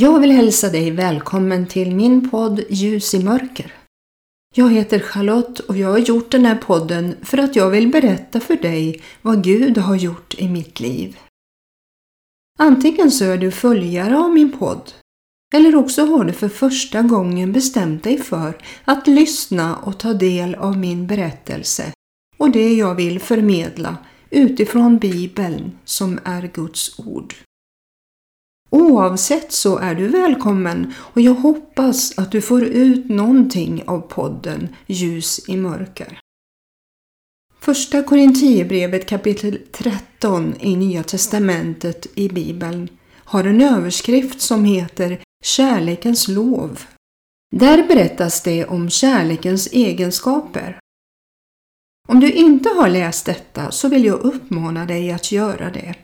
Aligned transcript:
Jag 0.00 0.20
vill 0.20 0.30
hälsa 0.30 0.68
dig 0.68 0.90
välkommen 0.90 1.66
till 1.66 1.94
min 1.96 2.30
podd 2.30 2.60
Ljus 2.68 3.14
i 3.14 3.24
mörker. 3.24 3.72
Jag 4.54 4.72
heter 4.72 4.98
Charlotte 4.98 5.60
och 5.60 5.76
jag 5.76 5.88
har 5.88 5.98
gjort 5.98 6.30
den 6.30 6.44
här 6.44 6.56
podden 6.56 7.16
för 7.22 7.38
att 7.38 7.56
jag 7.56 7.70
vill 7.70 7.88
berätta 7.88 8.40
för 8.40 8.56
dig 8.56 9.02
vad 9.22 9.44
Gud 9.44 9.78
har 9.78 9.96
gjort 9.96 10.34
i 10.38 10.48
mitt 10.48 10.80
liv. 10.80 11.18
Antingen 12.58 13.10
så 13.10 13.24
är 13.24 13.38
du 13.38 13.50
följare 13.50 14.18
av 14.18 14.30
min 14.30 14.58
podd 14.58 14.92
eller 15.54 15.76
också 15.76 16.04
har 16.04 16.24
du 16.24 16.32
för 16.32 16.48
första 16.48 17.02
gången 17.02 17.52
bestämt 17.52 18.04
dig 18.04 18.18
för 18.18 18.58
att 18.84 19.06
lyssna 19.06 19.76
och 19.76 19.98
ta 19.98 20.12
del 20.12 20.54
av 20.54 20.76
min 20.76 21.06
berättelse 21.06 21.92
och 22.36 22.50
det 22.50 22.74
jag 22.74 22.94
vill 22.94 23.20
förmedla 23.20 23.96
utifrån 24.30 24.98
Bibeln 24.98 25.78
som 25.84 26.18
är 26.24 26.50
Guds 26.54 26.98
ord. 26.98 27.34
Oavsett 28.70 29.52
så 29.52 29.78
är 29.78 29.94
du 29.94 30.08
välkommen 30.08 30.94
och 30.98 31.20
jag 31.20 31.34
hoppas 31.34 32.18
att 32.18 32.32
du 32.32 32.40
får 32.40 32.64
ut 32.64 33.08
någonting 33.08 33.82
av 33.86 34.00
podden 34.00 34.68
Ljus 34.86 35.48
i 35.48 35.56
mörker. 35.56 36.18
Första 37.60 38.02
Korinthierbrevet 38.02 39.08
kapitel 39.08 39.58
13 39.72 40.54
i 40.60 40.76
Nya 40.76 41.02
Testamentet 41.02 42.06
i 42.14 42.28
Bibeln 42.28 42.88
har 43.14 43.44
en 43.44 43.60
överskrift 43.60 44.40
som 44.40 44.64
heter 44.64 45.20
Kärlekens 45.44 46.28
lov. 46.28 46.80
Där 47.56 47.86
berättas 47.88 48.42
det 48.42 48.64
om 48.64 48.90
kärlekens 48.90 49.68
egenskaper. 49.72 50.78
Om 52.08 52.20
du 52.20 52.32
inte 52.32 52.68
har 52.68 52.88
läst 52.88 53.26
detta 53.26 53.70
så 53.70 53.88
vill 53.88 54.04
jag 54.04 54.20
uppmana 54.20 54.86
dig 54.86 55.12
att 55.12 55.32
göra 55.32 55.70
det. 55.70 55.94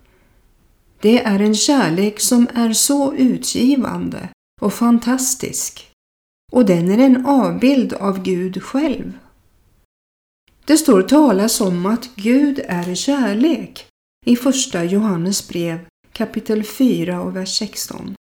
Det 1.06 1.18
är 1.18 1.40
en 1.40 1.54
kärlek 1.54 2.20
som 2.20 2.48
är 2.54 2.72
så 2.72 3.14
utgivande 3.14 4.28
och 4.60 4.72
fantastisk 4.72 5.90
och 6.52 6.66
den 6.66 6.90
är 6.90 6.98
en 6.98 7.26
avbild 7.26 7.92
av 7.92 8.22
Gud 8.22 8.62
själv. 8.62 9.12
Det 10.64 10.76
står 10.76 11.02
talas 11.02 11.60
om 11.60 11.86
att 11.86 12.10
Gud 12.14 12.60
är 12.68 12.94
kärlek 12.94 13.86
i 14.26 14.36
första 14.36 14.84
Johannes 14.84 15.48
brev 15.48 15.78
kapitel 16.12 16.64
4 16.64 17.20
och 17.20 17.36
vers 17.36 17.58
16. 17.58 18.14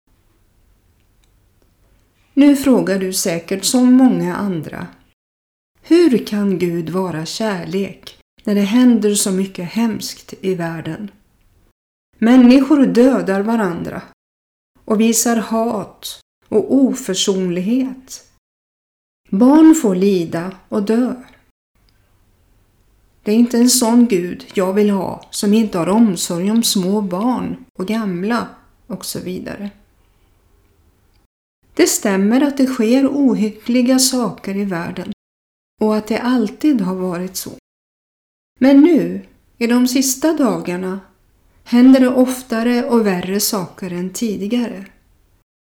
Nu 2.35 2.57
frågar 2.57 2.99
du 2.99 3.13
säkert 3.13 3.65
som 3.65 3.93
många 3.93 4.37
andra. 4.37 4.87
Hur 5.83 6.27
kan 6.27 6.59
Gud 6.59 6.91
vara 6.91 7.27
kärlek 7.27 8.19
när 8.45 8.55
det 8.55 8.61
händer 8.61 9.15
så 9.15 9.33
mycket 9.33 9.73
hemskt 9.73 10.35
i 10.41 10.55
världen? 10.55 11.11
Människor 12.25 12.87
dödar 12.87 13.41
varandra 13.41 14.03
och 14.85 15.01
visar 15.01 15.37
hat 15.37 16.21
och 16.49 16.75
oförsonlighet. 16.75 18.31
Barn 19.31 19.75
får 19.75 19.95
lida 19.95 20.57
och 20.69 20.83
dö. 20.83 21.15
Det 23.23 23.33
är 23.33 23.37
inte 23.37 23.59
en 23.59 23.71
sån 23.71 24.07
Gud 24.07 24.47
jag 24.55 24.73
vill 24.73 24.91
ha 24.91 25.27
som 25.31 25.55
inte 25.55 25.79
har 25.79 25.89
omsorg 25.89 26.51
om 26.51 26.63
små 26.63 27.01
barn 27.01 27.65
och 27.79 27.87
gamla 27.87 28.49
och 28.87 29.05
så 29.05 29.21
vidare. 29.21 29.71
Det 31.75 31.87
stämmer 31.87 32.41
att 32.41 32.57
det 32.57 32.67
sker 32.67 33.07
ohyggliga 33.07 33.99
saker 33.99 34.57
i 34.57 34.65
världen 34.65 35.13
och 35.81 35.97
att 35.97 36.07
det 36.07 36.19
alltid 36.19 36.81
har 36.81 36.95
varit 36.95 37.37
så. 37.37 37.53
Men 38.61 38.81
nu, 38.81 39.27
i 39.59 39.67
de 39.67 39.89
sista 39.89 40.33
dagarna, 40.33 41.01
händer 41.65 42.01
det 42.01 42.09
oftare 42.09 42.85
och 42.85 43.07
värre 43.07 43.41
saker 43.41 43.93
än 43.93 44.11
tidigare. 44.11 44.87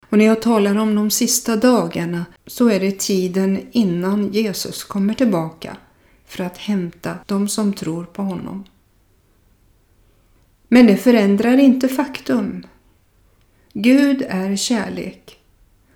Och 0.09 0.17
när 0.17 0.25
jag 0.25 0.41
talar 0.41 0.77
om 0.77 0.95
de 0.95 1.11
sista 1.11 1.55
dagarna 1.55 2.25
så 2.47 2.69
är 2.69 2.79
det 2.79 2.99
tiden 2.99 3.67
innan 3.71 4.31
Jesus 4.31 4.83
kommer 4.83 5.13
tillbaka 5.13 5.77
för 6.25 6.43
att 6.43 6.57
hämta 6.57 7.17
de 7.25 7.47
som 7.47 7.73
tror 7.73 8.03
på 8.03 8.21
honom. 8.21 8.63
Men 10.67 10.87
det 10.87 10.97
förändrar 10.97 11.57
inte 11.57 11.87
faktum. 11.87 12.67
Gud 13.73 14.25
är 14.29 14.55
kärlek 14.55 15.39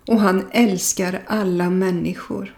och 0.06 0.20
han 0.20 0.46
älskar 0.52 1.22
alla 1.26 1.70
människor. 1.70 2.56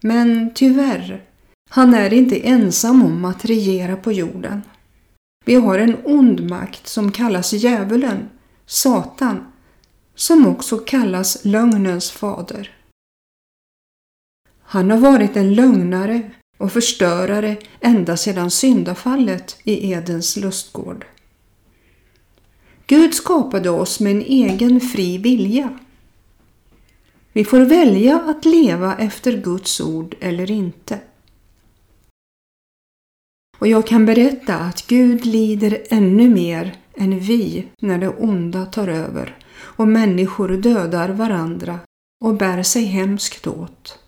Men 0.00 0.50
tyvärr, 0.54 1.24
han 1.70 1.94
är 1.94 2.12
inte 2.12 2.36
ensam 2.36 3.02
om 3.04 3.24
att 3.24 3.44
regera 3.44 3.96
på 3.96 4.12
jorden. 4.12 4.62
Vi 5.44 5.54
har 5.54 5.78
en 5.78 5.96
ond 6.04 6.50
makt 6.50 6.86
som 6.86 7.12
kallas 7.12 7.52
djävulen, 7.52 8.28
Satan, 8.66 9.52
som 10.14 10.46
också 10.46 10.78
kallas 10.78 11.44
lögnens 11.44 12.10
fader. 12.10 12.76
Han 14.62 14.90
har 14.90 14.98
varit 14.98 15.36
en 15.36 15.54
lögnare 15.54 16.30
och 16.58 16.72
förstörare 16.72 17.56
ända 17.80 18.16
sedan 18.16 18.50
syndafallet 18.50 19.56
i 19.64 19.92
Edens 19.92 20.36
lustgård. 20.36 21.06
Gud 22.86 23.14
skapade 23.14 23.70
oss 23.70 24.00
med 24.00 24.12
en 24.12 24.22
egen 24.22 24.80
fri 24.80 25.18
vilja. 25.18 25.78
Vi 27.32 27.44
får 27.44 27.60
välja 27.60 28.20
att 28.20 28.44
leva 28.44 28.96
efter 28.96 29.32
Guds 29.32 29.80
ord 29.80 30.14
eller 30.20 30.50
inte. 30.50 31.00
Och 33.60 33.68
jag 33.68 33.86
kan 33.86 34.06
berätta 34.06 34.58
att 34.58 34.86
Gud 34.86 35.26
lider 35.26 35.82
ännu 35.90 36.28
mer 36.28 36.76
än 36.94 37.18
vi 37.18 37.68
när 37.80 37.98
det 37.98 38.08
onda 38.08 38.66
tar 38.66 38.88
över 38.88 39.36
och 39.58 39.88
människor 39.88 40.48
dödar 40.48 41.08
varandra 41.08 41.78
och 42.24 42.34
bär 42.34 42.62
sig 42.62 42.84
hemskt 42.84 43.46
åt. 43.46 43.98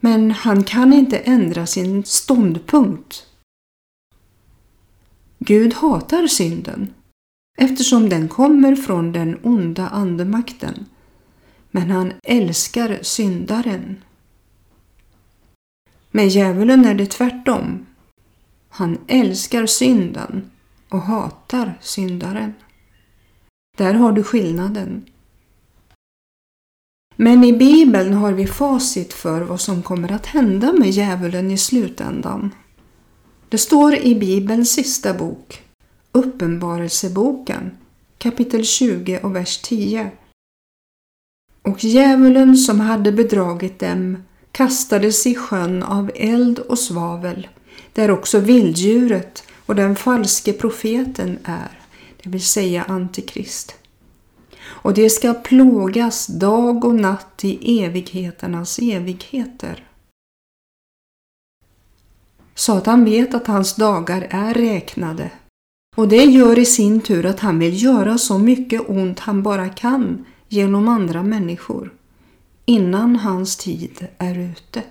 Men 0.00 0.30
han 0.30 0.64
kan 0.64 0.92
inte 0.92 1.18
ändra 1.18 1.66
sin 1.66 2.04
ståndpunkt. 2.04 3.26
Gud 5.38 5.74
hatar 5.74 6.26
synden 6.26 6.94
eftersom 7.58 8.08
den 8.08 8.28
kommer 8.28 8.76
från 8.76 9.12
den 9.12 9.38
onda 9.42 9.88
andemakten. 9.88 10.86
Men 11.70 11.90
han 11.90 12.12
älskar 12.22 12.98
syndaren. 13.02 13.96
Med 16.10 16.28
djävulen 16.28 16.84
är 16.84 16.94
det 16.94 17.06
tvärtom. 17.06 17.86
Han 18.80 18.98
älskar 19.06 19.66
synden 19.66 20.50
och 20.88 21.00
hatar 21.00 21.78
syndaren. 21.80 22.54
Där 23.78 23.94
har 23.94 24.12
du 24.12 24.22
skillnaden. 24.22 25.06
Men 27.16 27.44
i 27.44 27.52
Bibeln 27.52 28.12
har 28.12 28.32
vi 28.32 28.46
facit 28.46 29.12
för 29.12 29.40
vad 29.40 29.60
som 29.60 29.82
kommer 29.82 30.12
att 30.12 30.26
hända 30.26 30.72
med 30.72 30.90
djävulen 30.90 31.50
i 31.50 31.58
slutändan. 31.58 32.54
Det 33.48 33.58
står 33.58 33.94
i 33.94 34.14
Bibelns 34.14 34.72
sista 34.72 35.14
bok, 35.14 35.62
Uppenbarelseboken, 36.12 37.70
kapitel 38.18 38.64
20 38.64 39.20
och 39.22 39.36
vers 39.36 39.58
10. 39.58 40.10
Och 41.62 41.84
djävulen 41.84 42.56
som 42.56 42.80
hade 42.80 43.12
bedragit 43.12 43.78
dem 43.78 44.22
kastades 44.52 45.26
i 45.26 45.34
sjön 45.34 45.82
av 45.82 46.10
eld 46.14 46.58
och 46.58 46.78
svavel, 46.78 47.48
där 47.92 48.10
också 48.10 48.38
vilddjuret 48.38 49.42
och 49.66 49.74
den 49.74 49.96
falske 49.96 50.52
profeten 50.52 51.38
är, 51.44 51.80
det 52.22 52.30
vill 52.30 52.44
säga 52.44 52.82
Antikrist 52.82 53.74
och 54.62 54.94
det 54.94 55.10
ska 55.10 55.34
plågas 55.34 56.26
dag 56.26 56.84
och 56.84 56.94
natt 56.94 57.44
i 57.44 57.82
evigheternas 57.82 58.78
evigheter. 58.78 59.84
Satan 62.54 63.04
vet 63.04 63.34
att 63.34 63.46
hans 63.46 63.74
dagar 63.74 64.26
är 64.30 64.54
räknade 64.54 65.30
och 65.96 66.08
det 66.08 66.24
gör 66.24 66.58
i 66.58 66.64
sin 66.64 67.00
tur 67.00 67.26
att 67.26 67.40
han 67.40 67.58
vill 67.58 67.82
göra 67.82 68.18
så 68.18 68.38
mycket 68.38 68.88
ont 68.88 69.18
han 69.18 69.42
bara 69.42 69.68
kan 69.68 70.24
genom 70.48 70.88
andra 70.88 71.22
människor 71.22 71.94
innan 72.64 73.16
hans 73.16 73.56
tid 73.56 74.06
är 74.18 74.38
ute. 74.38 74.82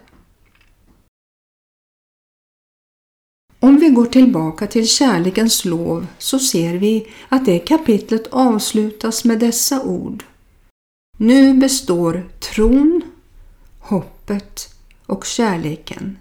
Om 3.61 3.79
vi 3.79 3.89
går 3.89 4.06
tillbaka 4.06 4.67
till 4.67 4.88
kärlekens 4.88 5.65
lov 5.65 6.07
så 6.17 6.39
ser 6.39 6.73
vi 6.73 7.07
att 7.29 7.45
det 7.45 7.59
kapitlet 7.59 8.27
avslutas 8.27 9.25
med 9.25 9.39
dessa 9.39 9.83
ord. 9.83 10.23
Nu 11.17 11.53
består 11.53 12.29
tron, 12.39 13.01
hoppet 13.79 14.75
och 15.06 15.25
kärleken. 15.25 16.17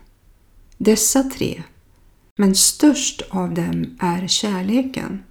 Dessa 0.77 1.23
tre, 1.23 1.63
men 2.37 2.55
störst 2.55 3.23
av 3.31 3.55
dem 3.55 3.97
är 4.01 4.27
kärleken. 4.27 5.23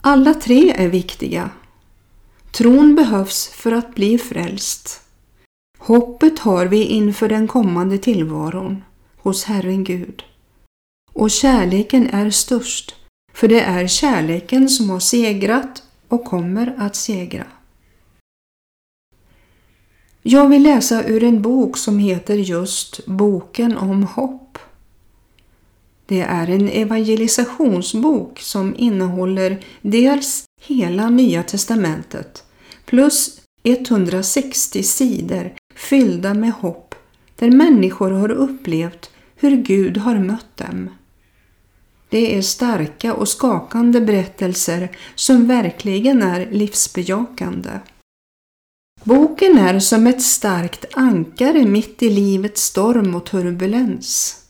Alla 0.00 0.34
tre 0.34 0.74
är 0.76 0.88
viktiga. 0.88 1.50
Tron 2.52 2.94
behövs 2.94 3.48
för 3.48 3.72
att 3.72 3.94
bli 3.94 4.18
frälst. 4.18 5.00
Hoppet 5.78 6.38
har 6.38 6.66
vi 6.66 6.84
inför 6.84 7.28
den 7.28 7.48
kommande 7.48 7.98
tillvaron 7.98 8.82
hos 9.24 9.44
Herren 9.44 9.84
Gud. 9.84 10.22
Och 11.12 11.30
kärleken 11.30 12.10
är 12.10 12.30
störst 12.30 12.94
För 13.32 13.48
det 13.48 13.60
är 13.60 13.86
kärleken 13.86 14.68
som 14.68 14.90
har 14.90 15.00
segrat 15.00 15.82
och 16.08 16.24
kommer 16.24 16.74
att 16.78 16.96
segra. 16.96 17.46
Jag 20.22 20.48
vill 20.48 20.62
läsa 20.62 21.04
ur 21.04 21.22
en 21.22 21.42
bok 21.42 21.76
som 21.76 21.98
heter 21.98 22.34
just 22.34 23.06
Boken 23.06 23.76
om 23.76 24.02
hopp. 24.02 24.58
Det 26.06 26.20
är 26.20 26.50
en 26.50 26.68
evangelisationsbok 26.68 28.40
som 28.40 28.74
innehåller 28.78 29.64
dels 29.82 30.44
hela 30.60 31.10
Nya 31.10 31.42
testamentet 31.42 32.44
plus 32.84 33.40
160 33.62 34.82
sidor 34.82 35.52
fyllda 35.74 36.34
med 36.34 36.52
hopp 36.52 36.94
där 37.36 37.50
människor 37.50 38.10
har 38.10 38.30
upplevt 38.30 39.10
hur 39.44 39.56
Gud 39.56 39.96
har 39.96 40.18
mött 40.18 40.56
dem. 40.56 40.90
Det 42.08 42.36
är 42.36 42.42
starka 42.42 43.14
och 43.14 43.28
skakande 43.28 44.00
berättelser 44.00 44.96
som 45.14 45.46
verkligen 45.46 46.22
är 46.22 46.50
livsbejakande. 46.50 47.70
Boken 49.04 49.58
är 49.58 49.78
som 49.78 50.06
ett 50.06 50.22
starkt 50.22 50.84
ankare 50.92 51.64
mitt 51.64 52.02
i 52.02 52.10
livets 52.10 52.62
storm 52.62 53.14
och 53.14 53.26
turbulens. 53.26 54.40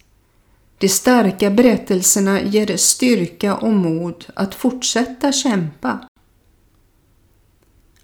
De 0.79 0.89
starka 0.89 1.51
berättelserna 1.51 2.43
ger 2.43 2.77
styrka 2.77 3.57
och 3.57 3.73
mod 3.73 4.27
att 4.35 4.55
fortsätta 4.55 5.33
kämpa. 5.33 6.09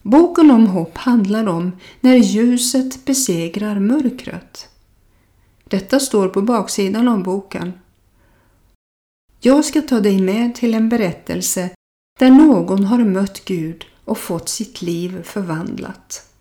Boken 0.02 0.50
om 0.50 0.66
hopp 0.66 0.96
handlar 0.96 1.46
om 1.46 1.72
när 2.00 2.16
ljuset 2.16 3.04
besegrar 3.04 3.80
mörkret. 3.80 4.69
Detta 5.70 6.00
står 6.00 6.28
på 6.28 6.42
baksidan 6.42 7.08
av 7.08 7.22
boken. 7.22 7.72
Jag 9.40 9.64
ska 9.64 9.82
ta 9.82 10.00
dig 10.00 10.20
med 10.20 10.54
till 10.54 10.74
en 10.74 10.88
berättelse 10.88 11.70
där 12.18 12.30
någon 12.30 12.84
har 12.84 12.98
mött 12.98 13.44
Gud 13.44 13.84
och 14.04 14.18
fått 14.18 14.48
sitt 14.48 14.82
liv 14.82 15.22
förvandlat. 15.22 16.34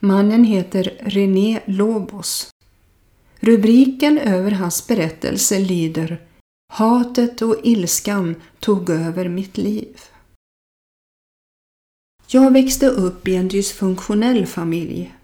Mannen 0.00 0.44
heter 0.44 0.96
René 1.00 1.60
Lobos. 1.64 2.50
Rubriken 3.40 4.18
över 4.18 4.50
hans 4.50 4.86
berättelse 4.86 5.58
lyder 5.58 6.22
Hatet 6.72 7.42
och 7.42 7.56
ilskan 7.62 8.34
tog 8.60 8.90
över 8.90 9.28
mitt 9.28 9.56
liv. 9.56 10.00
Jag 12.26 12.52
växte 12.52 12.86
upp 12.86 13.28
i 13.28 13.36
en 13.36 13.48
dysfunktionell 13.48 14.46
familj. 14.46 15.14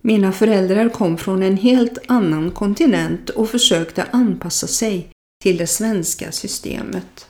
Mina 0.00 0.32
föräldrar 0.32 0.88
kom 0.88 1.18
från 1.18 1.42
en 1.42 1.56
helt 1.56 1.98
annan 2.06 2.50
kontinent 2.50 3.30
och 3.30 3.48
försökte 3.48 4.06
anpassa 4.10 4.66
sig 4.66 5.08
till 5.42 5.56
det 5.56 5.66
svenska 5.66 6.32
systemet. 6.32 7.26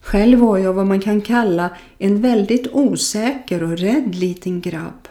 Själv 0.00 0.38
var 0.38 0.58
jag 0.58 0.72
vad 0.72 0.86
man 0.86 1.00
kan 1.00 1.20
kalla 1.20 1.70
en 1.98 2.20
väldigt 2.20 2.66
osäker 2.72 3.62
och 3.62 3.78
rädd 3.78 4.14
liten 4.14 4.60
grabb. 4.60 5.08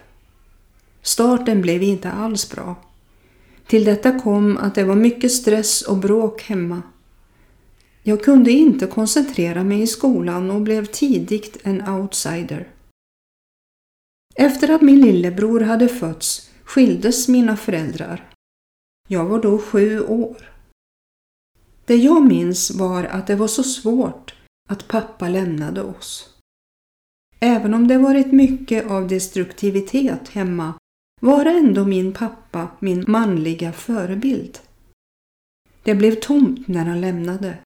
Starten 1.01 1.61
blev 1.61 1.83
inte 1.83 2.11
alls 2.11 2.51
bra. 2.51 2.75
Till 3.67 3.83
detta 3.83 4.19
kom 4.19 4.57
att 4.57 4.75
det 4.75 4.83
var 4.83 4.95
mycket 4.95 5.31
stress 5.31 5.81
och 5.81 5.97
bråk 5.97 6.41
hemma. 6.41 6.81
Jag 8.03 8.23
kunde 8.23 8.51
inte 8.51 8.87
koncentrera 8.87 9.63
mig 9.63 9.81
i 9.81 9.87
skolan 9.87 10.51
och 10.51 10.61
blev 10.61 10.85
tidigt 10.85 11.57
en 11.63 11.87
outsider. 11.87 12.67
Efter 14.35 14.75
att 14.75 14.81
min 14.81 15.01
lillebror 15.01 15.59
hade 15.59 15.87
fötts 15.87 16.51
skildes 16.63 17.27
mina 17.27 17.57
föräldrar. 17.57 18.29
Jag 19.07 19.25
var 19.25 19.41
då 19.41 19.59
sju 19.59 20.01
år. 20.01 20.49
Det 21.85 21.95
jag 21.95 22.27
minns 22.27 22.71
var 22.71 23.03
att 23.03 23.27
det 23.27 23.35
var 23.35 23.47
så 23.47 23.63
svårt 23.63 24.35
att 24.69 24.87
pappa 24.87 25.29
lämnade 25.29 25.83
oss. 25.83 26.29
Även 27.39 27.73
om 27.73 27.87
det 27.87 27.97
varit 27.97 28.31
mycket 28.31 28.91
av 28.91 29.07
destruktivitet 29.07 30.29
hemma 30.29 30.73
var 31.21 31.45
ändå 31.45 31.85
min 31.85 32.13
pappa 32.13 32.67
min 32.79 33.05
manliga 33.07 33.71
förebild. 33.71 34.59
Det 35.83 35.95
blev 35.95 36.15
tomt 36.15 36.67
när 36.67 36.85
han 36.85 37.01
lämnade. 37.01 37.57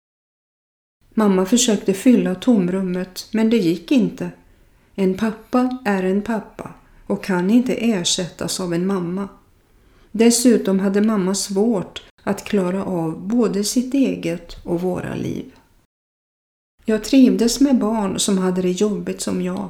Mamma 1.14 1.46
försökte 1.46 1.94
fylla 1.94 2.36
tomrummet 2.36 3.30
men 3.32 3.50
det 3.50 3.58
gick 3.58 3.92
inte. 3.92 4.32
En 5.00 5.18
pappa 5.18 5.78
är 5.86 6.04
en 6.04 6.22
pappa 6.22 6.74
och 7.08 7.24
kan 7.24 7.50
inte 7.50 7.74
ersättas 7.74 8.60
av 8.60 8.74
en 8.74 8.88
mamma. 8.88 9.30
Dessutom 10.12 10.80
hade 10.80 11.02
mamma 11.02 11.36
svårt 11.36 12.04
att 12.24 12.44
klara 12.44 12.84
av 12.84 13.28
både 13.28 13.64
sitt 13.64 13.94
eget 13.94 14.66
och 14.66 14.82
våra 14.82 15.16
liv. 15.16 15.52
Jag 16.86 17.04
trivdes 17.04 17.60
med 17.60 17.80
barn 17.80 18.20
som 18.20 18.38
hade 18.38 18.62
det 18.62 18.72
jobbigt 18.72 19.22
som 19.22 19.42
jag. 19.42 19.70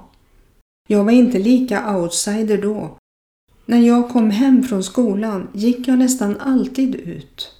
Jag 0.87 1.03
var 1.03 1.11
inte 1.11 1.39
lika 1.39 1.97
outsider 1.97 2.61
då 2.61 2.97
när 3.69 3.79
jag 3.79 4.09
kom 4.09 4.29
hem 4.29 4.63
från 4.63 4.83
skolan 4.83 5.47
gick 5.53 5.87
jag 5.87 5.99
nästan 5.99 6.37
alltid 6.37 6.95
ut. 6.95 7.51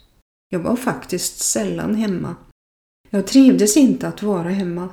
Jag 0.49 0.59
var 0.59 0.75
faktiskt 0.75 1.39
sällan 1.39 1.95
hemma. 1.95 2.35
Jag 3.09 3.27
trivdes 3.27 3.77
inte 3.77 4.07
att 4.07 4.23
vara 4.23 4.49
hemma. 4.49 4.89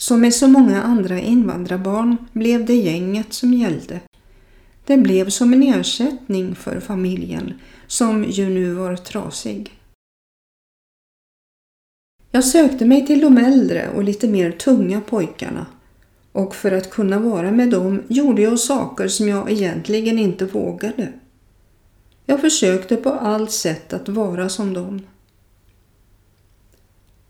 Som 0.00 0.20
med 0.20 0.34
så 0.34 0.48
många 0.48 0.82
andra 0.82 1.20
invandrarbarn 1.20 2.16
blev 2.32 2.66
det 2.66 2.74
gänget 2.74 3.32
som 3.32 3.54
gällde. 3.54 4.00
Det 4.86 4.96
blev 4.96 5.28
som 5.28 5.52
en 5.52 5.62
ersättning 5.62 6.54
för 6.54 6.80
familjen 6.80 7.54
som 7.86 8.24
ju 8.24 8.48
nu 8.48 8.72
var 8.74 8.96
trasig. 8.96 9.72
Jag 12.30 12.44
sökte 12.44 12.84
mig 12.84 13.06
till 13.06 13.20
de 13.20 13.38
äldre 13.38 13.90
och 13.90 14.04
lite 14.04 14.28
mer 14.28 14.50
tunga 14.50 15.00
pojkarna 15.00 15.66
och 16.32 16.54
för 16.54 16.72
att 16.72 16.90
kunna 16.90 17.18
vara 17.18 17.50
med 17.50 17.70
dem 17.70 18.02
gjorde 18.08 18.42
jag 18.42 18.58
saker 18.58 19.08
som 19.08 19.28
jag 19.28 19.50
egentligen 19.50 20.18
inte 20.18 20.44
vågade. 20.44 21.12
Jag 22.26 22.40
försökte 22.40 22.96
på 22.96 23.10
allt 23.10 23.50
sätt 23.50 23.92
att 23.92 24.08
vara 24.08 24.48
som 24.48 24.74
dem. 24.74 25.00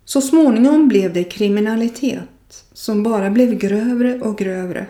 Så 0.04 0.20
småningom 0.20 0.88
blev 0.88 1.12
det 1.12 1.24
kriminalitet 1.24 2.20
som 2.72 3.02
bara 3.02 3.30
blev 3.30 3.54
grövre 3.54 4.20
och 4.20 4.38
grövre. 4.38 4.86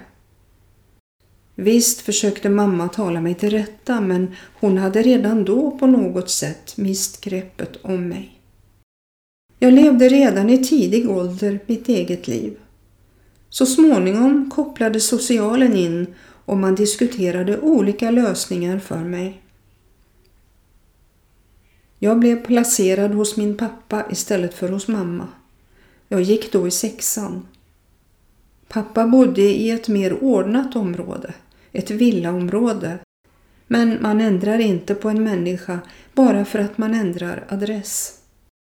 Visst 1.54 2.00
försökte 2.00 2.48
mamma 2.48 2.88
tala 2.88 3.20
mig 3.20 3.34
till 3.34 3.50
rätta 3.50 4.00
men 4.00 4.34
hon 4.60 4.78
hade 4.78 5.02
redan 5.02 5.44
då 5.44 5.70
på 5.70 5.86
något 5.86 6.30
sätt 6.30 6.76
mist 6.76 7.20
greppet 7.20 7.76
om 7.82 8.08
mig. 8.08 8.40
Jag 9.58 9.72
levde 9.72 10.08
redan 10.08 10.50
i 10.50 10.64
tidig 10.64 11.10
ålder 11.10 11.60
mitt 11.66 11.88
eget 11.88 12.28
liv. 12.28 12.56
Så 13.48 13.66
småningom 13.66 14.50
kopplade 14.50 15.00
socialen 15.00 15.76
in 15.76 16.06
och 16.44 16.56
man 16.56 16.74
diskuterade 16.74 17.60
olika 17.60 18.10
lösningar 18.10 18.78
för 18.78 19.04
mig. 19.04 19.42
Jag 21.98 22.18
blev 22.18 22.44
placerad 22.46 23.10
hos 23.14 23.36
min 23.36 23.56
pappa 23.56 24.04
istället 24.10 24.54
för 24.54 24.68
hos 24.68 24.88
mamma. 24.88 25.28
Jag 26.08 26.20
gick 26.20 26.52
då 26.52 26.68
i 26.68 26.70
sexan. 26.70 27.46
Pappa 28.68 29.06
bodde 29.06 29.42
i 29.42 29.70
ett 29.70 29.88
mer 29.88 30.22
ordnat 30.24 30.76
område, 30.76 31.34
ett 31.72 31.90
villaområde. 31.90 32.98
Men 33.66 34.02
man 34.02 34.20
ändrar 34.20 34.58
inte 34.58 34.94
på 34.94 35.08
en 35.08 35.24
människa 35.24 35.78
bara 36.14 36.44
för 36.44 36.58
att 36.58 36.78
man 36.78 36.94
ändrar 36.94 37.44
adress. 37.48 38.18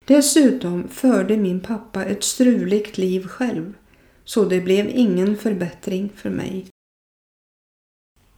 Dessutom 0.06 0.88
förde 0.88 1.38
min 1.38 1.60
pappa 1.60 2.06
ett 2.06 2.24
struligt 2.24 2.98
liv 2.98 3.28
själv 3.28 3.74
så 4.24 4.46
det 4.46 4.62
blev 4.62 4.90
ingen 4.90 5.38
förbättring 5.38 6.10
för 6.16 6.30
mig. 6.30 6.66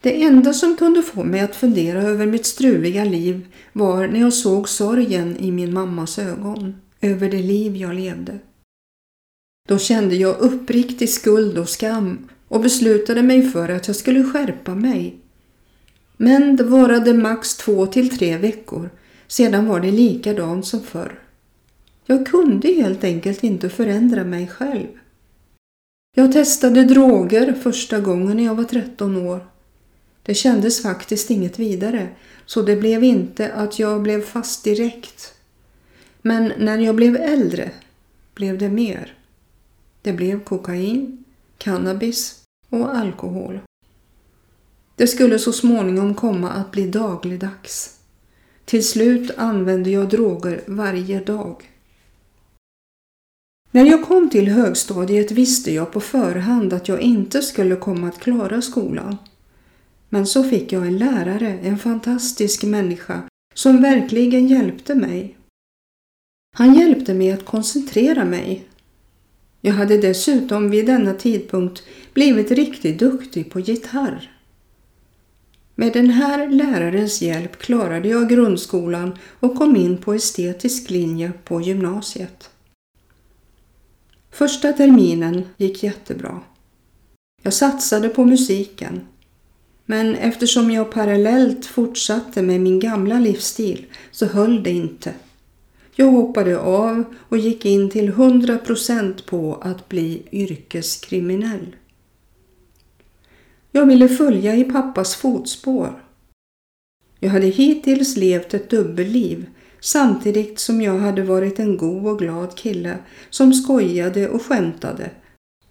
Det 0.01 0.23
enda 0.23 0.53
som 0.53 0.77
kunde 0.77 1.01
få 1.01 1.23
mig 1.23 1.39
att 1.39 1.55
fundera 1.55 2.01
över 2.01 2.25
mitt 2.25 2.45
struliga 2.45 3.03
liv 3.03 3.47
var 3.73 4.07
när 4.07 4.19
jag 4.19 4.33
såg 4.33 4.69
sorgen 4.69 5.37
i 5.37 5.51
min 5.51 5.73
mammas 5.73 6.19
ögon 6.19 6.75
över 7.01 7.29
det 7.29 7.41
liv 7.41 7.75
jag 7.75 7.95
levde. 7.95 8.39
Då 9.71 9.79
kände 9.79 10.15
jag 10.15 10.39
uppriktig 10.39 11.09
skuld 11.09 11.57
och 11.57 11.69
skam 11.69 12.29
och 12.47 12.61
beslutade 12.61 13.21
mig 13.23 13.51
för 13.51 13.69
att 13.69 13.87
jag 13.87 13.95
skulle 13.95 14.23
skärpa 14.23 14.75
mig. 14.75 15.15
Men 16.17 16.55
det 16.55 16.63
varade 16.63 17.13
max 17.13 17.57
två 17.57 17.85
till 17.85 18.17
tre 18.17 18.37
veckor, 18.37 18.89
sedan 19.27 19.67
var 19.67 19.79
det 19.79 19.91
likadant 19.91 20.65
som 20.65 20.83
förr. 20.83 21.19
Jag 22.05 22.27
kunde 22.27 22.67
helt 22.67 23.03
enkelt 23.03 23.43
inte 23.43 23.69
förändra 23.69 24.23
mig 24.23 24.47
själv. 24.47 24.87
Jag 26.15 26.31
testade 26.31 26.83
droger 26.83 27.53
första 27.53 27.99
gången 27.99 28.37
när 28.37 28.43
jag 28.43 28.55
var 28.55 28.63
13 28.63 29.15
år. 29.15 29.47
Det 30.23 30.33
kändes 30.33 30.83
faktiskt 30.83 31.29
inget 31.29 31.59
vidare, 31.59 32.09
så 32.45 32.61
det 32.61 32.75
blev 32.75 33.03
inte 33.03 33.53
att 33.53 33.79
jag 33.79 34.01
blev 34.01 34.21
fast 34.21 34.63
direkt. 34.63 35.33
Men 36.21 36.53
när 36.57 36.77
jag 36.77 36.95
blev 36.95 37.15
äldre 37.15 37.71
blev 38.33 38.57
det 38.57 38.69
mer. 38.69 39.17
Det 40.01 40.13
blev 40.13 40.43
kokain, 40.43 41.23
cannabis 41.57 42.43
och 42.69 42.95
alkohol. 42.95 43.59
Det 44.95 45.07
skulle 45.07 45.39
så 45.39 45.53
småningom 45.53 46.15
komma 46.15 46.49
att 46.49 46.71
bli 46.71 46.87
dagligdags. 46.87 47.99
Till 48.65 48.87
slut 48.87 49.31
använde 49.37 49.89
jag 49.89 50.09
droger 50.09 50.61
varje 50.67 51.19
dag. 51.19 51.69
När 53.71 53.85
jag 53.85 54.05
kom 54.05 54.29
till 54.29 54.47
högstadiet 54.47 55.31
visste 55.31 55.73
jag 55.73 55.91
på 55.91 55.99
förhand 55.99 56.73
att 56.73 56.87
jag 56.87 57.01
inte 57.01 57.41
skulle 57.41 57.75
komma 57.75 58.07
att 58.07 58.19
klara 58.19 58.61
skolan. 58.61 59.17
Men 60.09 60.27
så 60.27 60.43
fick 60.43 60.71
jag 60.71 60.87
en 60.87 60.97
lärare, 60.97 61.59
en 61.63 61.77
fantastisk 61.77 62.63
människa, 62.63 63.21
som 63.53 63.81
verkligen 63.81 64.47
hjälpte 64.47 64.95
mig. 64.95 65.37
Han 66.55 66.73
hjälpte 66.73 67.13
mig 67.13 67.31
att 67.31 67.45
koncentrera 67.45 68.25
mig. 68.25 68.67
Jag 69.61 69.73
hade 69.73 69.97
dessutom 69.97 70.69
vid 70.69 70.85
denna 70.85 71.13
tidpunkt 71.13 71.83
blivit 72.13 72.51
riktigt 72.51 72.99
duktig 72.99 73.51
på 73.51 73.59
gitarr. 73.59 74.31
Med 75.75 75.93
den 75.93 76.09
här 76.09 76.49
lärarens 76.49 77.21
hjälp 77.21 77.57
klarade 77.57 78.09
jag 78.09 78.29
grundskolan 78.29 79.17
och 79.39 79.55
kom 79.55 79.75
in 79.75 79.97
på 79.97 80.13
estetisk 80.13 80.89
linje 80.89 81.31
på 81.43 81.61
gymnasiet. 81.61 82.49
Första 84.31 84.73
terminen 84.73 85.43
gick 85.57 85.83
jättebra. 85.83 86.41
Jag 87.41 87.53
satsade 87.53 88.09
på 88.09 88.25
musiken. 88.25 89.07
Men 89.85 90.15
eftersom 90.15 90.71
jag 90.71 90.91
parallellt 90.91 91.65
fortsatte 91.65 92.41
med 92.41 92.61
min 92.61 92.79
gamla 92.79 93.19
livsstil 93.19 93.85
så 94.11 94.25
höll 94.25 94.63
det 94.63 94.71
inte. 94.71 95.13
Jag 95.95 96.07
hoppade 96.07 96.59
av 96.59 97.03
och 97.29 97.37
gick 97.37 97.65
in 97.65 97.89
till 97.89 98.11
100% 98.11 99.25
på 99.25 99.55
att 99.61 99.89
bli 99.89 100.23
yrkeskriminell. 100.31 101.75
Jag 103.71 103.85
ville 103.85 104.09
följa 104.09 104.55
i 104.55 104.63
pappas 104.63 105.15
fotspår. 105.15 106.03
Jag 107.19 107.29
hade 107.29 107.47
hittills 107.47 108.17
levt 108.17 108.53
ett 108.53 108.69
dubbelliv 108.69 109.45
samtidigt 109.79 110.59
som 110.59 110.81
jag 110.81 110.99
hade 110.99 111.23
varit 111.23 111.59
en 111.59 111.77
god 111.77 112.07
och 112.07 112.19
glad 112.19 112.55
kille 112.55 112.97
som 113.29 113.53
skojade 113.53 114.29
och 114.29 114.41
skämtade. 114.41 115.09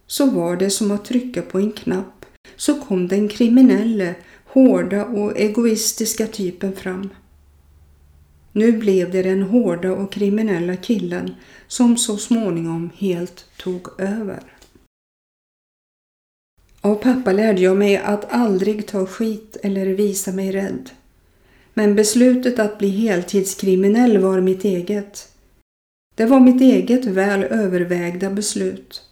Så 0.07 0.31
var 0.31 0.57
det 0.57 0.71
som 0.71 0.91
att 0.91 1.05
trycka 1.05 1.43
på 1.43 1.59
en 1.59 1.73
knapp 1.73 2.27
så 2.57 2.81
kom 2.81 3.09
den 3.09 3.29
kriminelle, 3.29 4.15
hårda 4.45 5.05
och 5.05 5.39
egoistiska 5.39 6.27
typen 6.27 6.77
fram. 6.77 7.11
Nu 8.53 8.73
blev 8.73 9.11
det 9.11 9.23
den 9.23 9.43
hårda 9.43 9.93
och 9.93 10.13
kriminella 10.13 10.77
killen 10.77 11.35
som 11.67 11.97
så 11.97 12.17
småningom 12.17 12.91
helt 12.97 13.45
tog 13.57 14.01
över. 14.01 14.43
Av 16.81 16.95
pappa 16.95 17.33
lärde 17.33 17.61
jag 17.61 17.77
mig 17.77 17.97
att 17.97 18.33
aldrig 18.33 18.87
ta 18.87 19.07
skit 19.07 19.57
eller 19.63 19.87
visa 19.87 20.33
mig 20.33 20.53
rädd. 20.53 20.91
Men 21.75 21.95
beslutet 21.95 22.59
att 22.59 22.79
bli 22.79 22.89
heltidskriminell 22.89 24.19
var 24.19 24.41
mitt 24.41 24.65
eget. 24.65 25.33
Det 26.17 26.27
var 26.27 26.41
mitt 26.41 26.61
eget 26.61 27.05
väl 27.05 27.45
övervägda 27.45 28.31
beslut. 28.31 29.03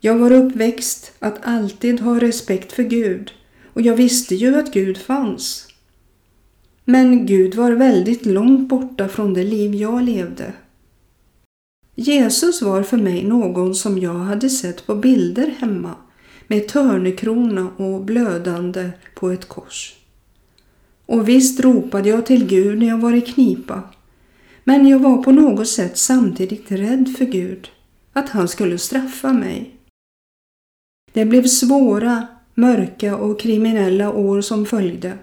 Jag 0.00 0.18
var 0.18 0.32
uppväxt 0.32 1.12
att 1.18 1.38
alltid 1.42 2.00
ha 2.00 2.20
respekt 2.20 2.72
för 2.72 2.82
Gud 2.82 3.32
och 3.72 3.82
jag 3.82 3.96
visste 3.96 4.34
ju 4.34 4.56
att 4.56 4.72
Gud 4.72 4.98
fanns. 4.98 5.73
Men 6.84 7.26
Gud 7.26 7.54
var 7.54 7.72
väldigt 7.72 8.26
långt 8.26 8.68
borta 8.68 9.08
från 9.08 9.34
det 9.34 9.44
liv 9.44 9.74
jag 9.74 10.02
levde. 10.02 10.52
Jesus 11.94 12.62
var 12.62 12.82
för 12.82 12.96
mig 12.96 13.24
någon 13.24 13.74
som 13.74 13.98
jag 13.98 14.14
hade 14.14 14.50
sett 14.50 14.86
på 14.86 14.94
bilder 14.94 15.54
hemma 15.58 15.94
med 16.46 16.68
törnekrona 16.68 17.70
och 17.76 18.04
blödande 18.04 18.90
på 19.14 19.30
ett 19.30 19.48
kors. 19.48 19.94
Och 21.06 21.28
visst 21.28 21.60
ropade 21.60 22.08
jag 22.08 22.26
till 22.26 22.46
Gud 22.46 22.78
när 22.78 22.86
jag 22.86 22.98
var 22.98 23.12
i 23.12 23.20
knipa. 23.20 23.82
Men 24.64 24.88
jag 24.88 24.98
var 24.98 25.22
på 25.22 25.32
något 25.32 25.68
sätt 25.68 25.98
samtidigt 25.98 26.70
rädd 26.70 27.14
för 27.18 27.24
Gud, 27.24 27.68
att 28.12 28.28
han 28.28 28.48
skulle 28.48 28.78
straffa 28.78 29.32
mig. 29.32 29.70
Det 31.12 31.24
blev 31.24 31.46
svåra, 31.46 32.26
mörka 32.54 33.16
och 33.16 33.40
kriminella 33.40 34.12
år 34.12 34.40
som 34.40 34.66
följde. 34.66 35.18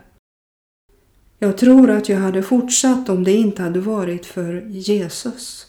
Jag 1.44 1.58
tror 1.58 1.90
att 1.90 2.10
jag 2.10 2.18
hade 2.18 2.44
fortsatt 2.44 3.10
om 3.10 3.24
det 3.24 3.32
inte 3.32 3.64
hade 3.64 3.80
varit 3.80 4.26
för 4.26 4.66
Jesus. 4.70 5.68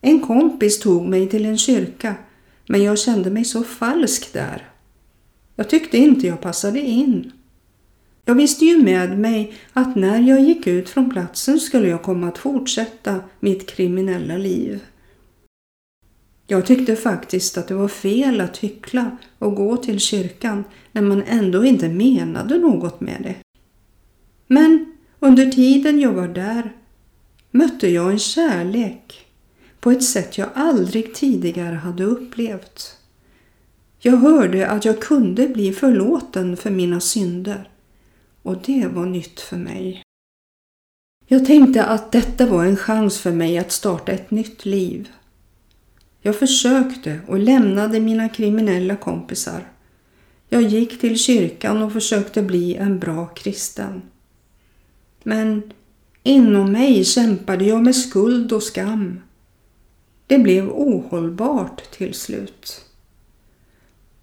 En 0.00 0.20
kompis 0.20 0.80
tog 0.80 1.08
mig 1.08 1.28
till 1.28 1.46
en 1.46 1.58
kyrka 1.58 2.14
men 2.66 2.82
jag 2.82 2.98
kände 2.98 3.30
mig 3.30 3.44
så 3.44 3.62
falsk 3.62 4.32
där. 4.32 4.68
Jag 5.56 5.70
tyckte 5.70 5.98
inte 5.98 6.26
jag 6.26 6.40
passade 6.40 6.80
in. 6.80 7.32
Jag 8.24 8.34
visste 8.34 8.64
ju 8.64 8.82
med 8.82 9.18
mig 9.18 9.54
att 9.72 9.96
när 9.96 10.20
jag 10.20 10.40
gick 10.40 10.66
ut 10.66 10.88
från 10.88 11.10
platsen 11.10 11.60
skulle 11.60 11.88
jag 11.88 12.02
komma 12.02 12.28
att 12.28 12.38
fortsätta 12.38 13.20
mitt 13.40 13.66
kriminella 13.66 14.36
liv. 14.36 14.80
Jag 16.46 16.66
tyckte 16.66 16.96
faktiskt 16.96 17.58
att 17.58 17.68
det 17.68 17.74
var 17.74 17.88
fel 17.88 18.40
att 18.40 18.56
hyckla 18.56 19.16
och 19.38 19.54
gå 19.54 19.76
till 19.76 20.00
kyrkan 20.00 20.64
när 20.92 21.02
man 21.02 21.22
ändå 21.22 21.64
inte 21.64 21.88
menade 21.88 22.58
något 22.58 23.00
med 23.00 23.22
det. 23.22 23.49
Men 24.52 24.92
under 25.18 25.46
tiden 25.46 26.00
jag 26.00 26.12
var 26.12 26.28
där 26.28 26.72
mötte 27.50 27.88
jag 27.88 28.10
en 28.10 28.18
kärlek 28.18 29.26
på 29.80 29.90
ett 29.90 30.04
sätt 30.04 30.38
jag 30.38 30.48
aldrig 30.54 31.14
tidigare 31.14 31.74
hade 31.74 32.04
upplevt. 32.04 32.96
Jag 33.98 34.16
hörde 34.16 34.68
att 34.68 34.84
jag 34.84 35.00
kunde 35.00 35.48
bli 35.48 35.72
förlåten 35.72 36.56
för 36.56 36.70
mina 36.70 37.00
synder 37.00 37.68
och 38.42 38.62
det 38.62 38.86
var 38.86 39.06
nytt 39.06 39.40
för 39.40 39.56
mig. 39.56 40.02
Jag 41.26 41.46
tänkte 41.46 41.84
att 41.84 42.12
detta 42.12 42.46
var 42.46 42.64
en 42.64 42.76
chans 42.76 43.18
för 43.18 43.32
mig 43.32 43.58
att 43.58 43.72
starta 43.72 44.12
ett 44.12 44.30
nytt 44.30 44.64
liv. 44.64 45.08
Jag 46.20 46.36
försökte 46.36 47.20
och 47.26 47.38
lämnade 47.38 48.00
mina 48.00 48.28
kriminella 48.28 48.96
kompisar. 48.96 49.68
Jag 50.48 50.62
gick 50.62 51.00
till 51.00 51.18
kyrkan 51.18 51.82
och 51.82 51.92
försökte 51.92 52.42
bli 52.42 52.74
en 52.74 52.98
bra 52.98 53.26
kristen. 53.26 54.02
Men 55.22 55.72
inom 56.22 56.72
mig 56.72 57.04
kämpade 57.04 57.64
jag 57.64 57.82
med 57.82 57.96
skuld 57.96 58.52
och 58.52 58.62
skam. 58.62 59.20
Det 60.26 60.38
blev 60.38 60.70
ohållbart 60.70 61.90
till 61.90 62.14
slut. 62.14 62.84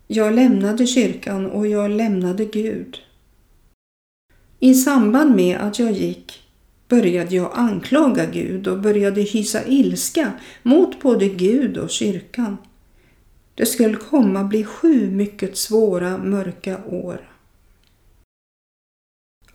Jag 0.08 0.34
lämnade 0.34 0.88
kyrkan 0.88 1.46
och 1.46 1.68
jag 1.68 1.92
lämnade 1.92 2.46
Gud. 2.46 2.98
I 4.60 4.74
samband 4.74 5.36
med 5.36 5.58
att 5.58 5.80
jag 5.80 5.92
gick 5.92 6.44
började 6.88 7.36
jag 7.36 7.52
anklaga 7.54 8.26
Gud 8.26 8.68
och 8.68 8.80
började 8.80 9.22
hysa 9.22 9.66
ilska 9.66 10.32
mot 10.64 11.02
både 11.02 11.30
Gud 11.30 11.78
och 11.78 11.90
kyrkan. 11.90 12.58
Det 13.56 13.66
skulle 13.66 13.96
komma 13.96 14.44
bli 14.44 14.64
sju 14.64 15.12
mycket 15.12 15.58
svåra 15.58 16.18
mörka 16.18 16.78
år. 16.86 17.37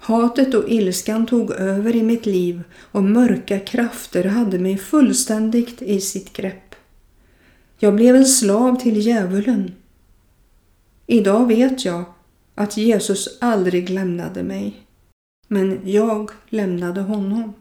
Hatet 0.05 0.55
och 0.55 0.69
ilskan 0.69 1.27
tog 1.27 1.51
över 1.51 1.97
i 1.97 2.03
mitt 2.03 2.27
liv 2.27 2.63
och 2.93 3.03
mörka 3.03 3.59
krafter 3.59 4.25
hade 4.25 4.59
mig 4.59 4.77
fullständigt 4.77 5.83
i 5.83 6.01
sitt 6.01 6.33
grepp. 6.33 6.75
Jag 7.79 7.95
blev 7.95 8.17
en 8.17 8.27
slav 8.27 8.81
till 8.81 9.07
djävulen. 9.07 9.73
Idag 11.07 11.47
vet 11.47 11.85
jag 11.85 12.05
att 12.55 12.77
Jesus 12.77 13.39
aldrig 13.41 13.91
lämnade 13.91 14.43
mig, 14.43 14.75
men 15.49 15.81
jag 15.85 16.31
lämnade 16.49 17.01
honom. 17.01 17.53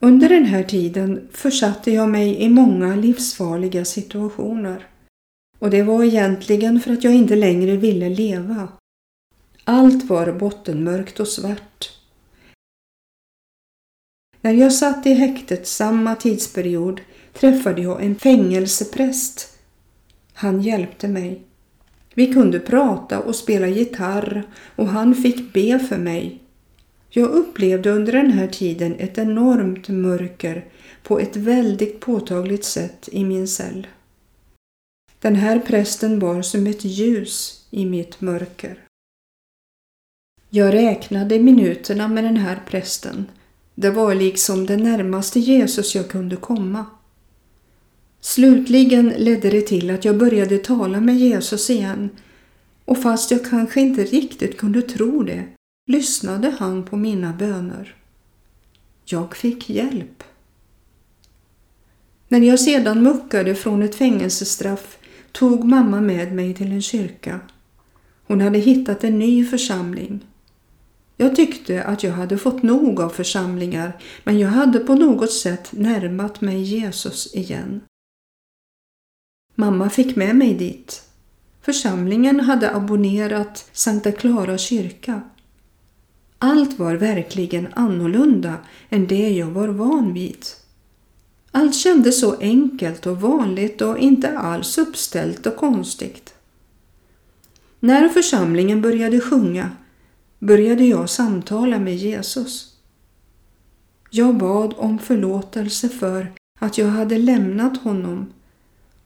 Under 0.00 0.28
den 0.28 0.44
här 0.44 0.62
tiden 0.62 1.28
försatte 1.32 1.90
jag 1.90 2.08
mig 2.08 2.36
i 2.42 2.48
många 2.48 2.96
livsfarliga 2.96 3.84
situationer 3.84 4.86
och 5.58 5.70
det 5.70 5.82
var 5.82 6.04
egentligen 6.04 6.80
för 6.80 6.92
att 6.92 7.04
jag 7.04 7.14
inte 7.14 7.36
längre 7.36 7.76
ville 7.76 8.08
leva 8.08 8.68
allt 9.68 10.04
var 10.04 10.32
bottenmörkt 10.32 11.20
och 11.20 11.28
svart. 11.28 11.92
När 14.40 14.52
jag 14.52 14.72
satt 14.72 15.06
i 15.06 15.12
häktet 15.12 15.66
samma 15.66 16.14
tidsperiod 16.14 17.00
träffade 17.32 17.82
jag 17.82 18.04
en 18.04 18.16
fängelsepräst. 18.16 19.58
Han 20.32 20.62
hjälpte 20.62 21.08
mig. 21.08 21.42
Vi 22.14 22.32
kunde 22.32 22.60
prata 22.60 23.20
och 23.20 23.36
spela 23.36 23.66
gitarr 23.66 24.42
och 24.76 24.88
han 24.88 25.14
fick 25.14 25.52
be 25.52 25.78
för 25.78 25.98
mig. 25.98 26.42
Jag 27.08 27.30
upplevde 27.30 27.90
under 27.90 28.12
den 28.12 28.30
här 28.30 28.48
tiden 28.48 28.94
ett 28.98 29.18
enormt 29.18 29.88
mörker 29.88 30.64
på 31.02 31.18
ett 31.18 31.36
väldigt 31.36 32.00
påtagligt 32.00 32.64
sätt 32.64 33.08
i 33.12 33.24
min 33.24 33.48
cell. 33.48 33.86
Den 35.20 35.34
här 35.34 35.58
prästen 35.58 36.18
var 36.18 36.42
som 36.42 36.66
ett 36.66 36.84
ljus 36.84 37.66
i 37.70 37.86
mitt 37.86 38.20
mörker. 38.20 38.85
Jag 40.56 40.74
räknade 40.74 41.38
minuterna 41.38 42.08
med 42.08 42.24
den 42.24 42.36
här 42.36 42.62
prästen. 42.66 43.26
Det 43.74 43.90
var 43.90 44.14
liksom 44.14 44.66
det 44.66 44.76
närmaste 44.76 45.40
Jesus 45.40 45.94
jag 45.94 46.08
kunde 46.08 46.36
komma. 46.36 46.86
Slutligen 48.20 49.08
ledde 49.08 49.50
det 49.50 49.60
till 49.60 49.90
att 49.90 50.04
jag 50.04 50.18
började 50.18 50.58
tala 50.58 51.00
med 51.00 51.16
Jesus 51.16 51.70
igen 51.70 52.10
och 52.84 53.02
fast 53.02 53.30
jag 53.30 53.44
kanske 53.44 53.80
inte 53.80 54.04
riktigt 54.04 54.56
kunde 54.56 54.82
tro 54.82 55.22
det 55.22 55.44
lyssnade 55.86 56.54
han 56.58 56.82
på 56.82 56.96
mina 56.96 57.32
böner. 57.32 57.94
Jag 59.04 59.36
fick 59.36 59.70
hjälp. 59.70 60.24
När 62.28 62.40
jag 62.40 62.60
sedan 62.60 63.02
muckade 63.02 63.54
från 63.54 63.82
ett 63.82 63.94
fängelsestraff 63.94 64.98
tog 65.32 65.64
mamma 65.64 66.00
med 66.00 66.32
mig 66.32 66.54
till 66.54 66.72
en 66.72 66.82
kyrka. 66.82 67.40
Hon 68.26 68.40
hade 68.40 68.58
hittat 68.58 69.04
en 69.04 69.18
ny 69.18 69.44
församling. 69.44 70.24
Jag 71.16 71.36
tyckte 71.36 71.82
att 71.82 72.02
jag 72.02 72.12
hade 72.12 72.38
fått 72.38 72.62
nog 72.62 73.00
av 73.00 73.08
församlingar 73.08 73.92
men 74.24 74.38
jag 74.38 74.48
hade 74.48 74.78
på 74.78 74.94
något 74.94 75.32
sätt 75.32 75.72
närmat 75.72 76.40
mig 76.40 76.62
Jesus 76.62 77.34
igen. 77.34 77.80
Mamma 79.54 79.90
fick 79.90 80.16
med 80.16 80.36
mig 80.36 80.54
dit. 80.54 81.02
Församlingen 81.62 82.40
hade 82.40 82.74
abonnerat 82.74 83.70
Sankta 83.72 84.12
Clara 84.12 84.58
kyrka. 84.58 85.22
Allt 86.38 86.78
var 86.78 86.94
verkligen 86.94 87.68
annorlunda 87.72 88.54
än 88.88 89.06
det 89.06 89.30
jag 89.30 89.46
var 89.46 89.68
van 89.68 90.12
vid. 90.12 90.46
Allt 91.50 91.74
kändes 91.74 92.20
så 92.20 92.36
enkelt 92.40 93.06
och 93.06 93.20
vanligt 93.20 93.82
och 93.82 93.98
inte 93.98 94.38
alls 94.38 94.78
uppställt 94.78 95.46
och 95.46 95.56
konstigt. 95.56 96.34
När 97.80 98.08
församlingen 98.08 98.82
började 98.82 99.20
sjunga 99.20 99.70
började 100.38 100.84
jag 100.84 101.10
samtala 101.10 101.78
med 101.78 101.96
Jesus. 101.96 102.76
Jag 104.10 104.36
bad 104.36 104.74
om 104.76 104.98
förlåtelse 104.98 105.88
för 105.88 106.32
att 106.58 106.78
jag 106.78 106.88
hade 106.88 107.18
lämnat 107.18 107.82
honom 107.82 108.32